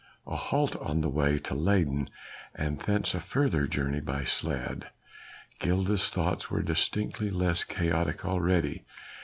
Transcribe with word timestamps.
A 0.25 0.35
halt 0.35 0.75
on 0.77 1.01
the 1.01 1.09
way 1.09 1.37
to 1.37 1.53
Leyden! 1.53 2.09
and 2.55 2.79
thence 2.79 3.13
a 3.13 3.19
further 3.19 3.67
journey 3.67 3.99
by 3.99 4.23
sledge! 4.23 4.85
Gilda's 5.59 6.09
thoughts 6.09 6.49
were 6.49 6.63
distinctly 6.63 7.29
less 7.29 7.63
chaotic 7.63 8.25
already. 8.25 8.83